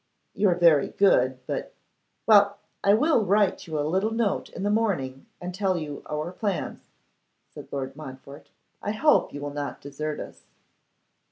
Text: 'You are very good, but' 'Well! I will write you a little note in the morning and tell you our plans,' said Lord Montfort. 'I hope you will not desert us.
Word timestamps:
'You 0.33 0.49
are 0.49 0.55
very 0.55 0.87
good, 0.87 1.37
but' 1.45 1.75
'Well! 2.25 2.57
I 2.83 2.95
will 2.95 3.23
write 3.23 3.67
you 3.67 3.77
a 3.77 3.81
little 3.87 4.09
note 4.09 4.49
in 4.49 4.63
the 4.63 4.71
morning 4.71 5.27
and 5.39 5.53
tell 5.53 5.77
you 5.77 6.01
our 6.09 6.31
plans,' 6.31 6.89
said 7.53 7.67
Lord 7.71 7.95
Montfort. 7.95 8.49
'I 8.81 8.91
hope 8.93 9.31
you 9.31 9.41
will 9.41 9.53
not 9.53 9.79
desert 9.79 10.19
us. 10.19 10.41